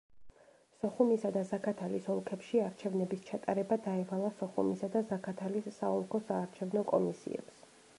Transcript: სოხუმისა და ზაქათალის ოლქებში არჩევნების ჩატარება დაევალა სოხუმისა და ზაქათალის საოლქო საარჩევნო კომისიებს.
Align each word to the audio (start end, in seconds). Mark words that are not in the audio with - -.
სოხუმისა 0.77 1.29
და 1.35 1.43
ზაქათალის 1.49 2.07
ოლქებში 2.15 2.63
არჩევნების 2.69 3.23
ჩატარება 3.29 3.79
დაევალა 3.89 4.35
სოხუმისა 4.41 4.91
და 4.97 5.05
ზაქათალის 5.15 5.73
საოლქო 5.81 6.25
საარჩევნო 6.31 6.89
კომისიებს. 6.95 7.67